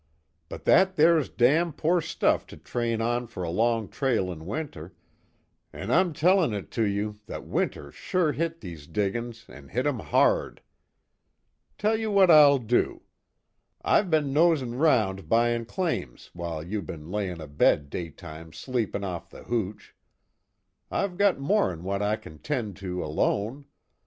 But 0.49 0.63
that 0.65 0.95
there's 0.95 1.29
damn 1.29 1.73
poor 1.73 2.01
stuff 2.01 2.47
to 2.47 2.57
train 2.57 3.01
on 3.01 3.27
for 3.27 3.43
a 3.43 3.51
long 3.51 3.87
trail 3.87 4.31
in 4.31 4.47
winter 4.47 4.95
an' 5.71 5.91
I'm 5.91 6.11
tellin' 6.11 6.55
it 6.55 6.71
to 6.71 6.83
you 6.87 7.19
that 7.27 7.45
winter's 7.45 7.93
sure 7.93 8.31
hit 8.31 8.61
these 8.61 8.87
diggin's 8.87 9.45
an' 9.47 9.67
hit 9.67 9.85
'em 9.85 9.99
hard. 9.99 10.63
Tell 11.77 11.95
you 11.95 12.09
what 12.09 12.31
I'll 12.31 12.57
do. 12.57 13.03
I've 13.83 14.09
be'n 14.09 14.33
nosin' 14.33 14.73
'round 14.79 15.29
buyin' 15.29 15.65
claims 15.65 16.31
while 16.33 16.63
you 16.63 16.81
be'n 16.81 17.11
layin' 17.11 17.39
abed 17.39 17.91
daytimes 17.91 18.57
sleepin' 18.57 19.03
off 19.03 19.29
the 19.29 19.43
hooch. 19.43 19.93
I've 20.89 21.15
got 21.15 21.39
more'n 21.39 21.83
what 21.83 22.01
I 22.01 22.15
kin 22.15 22.39
'tend 22.39 22.75
to 22.77 23.03
alone. 23.05 23.65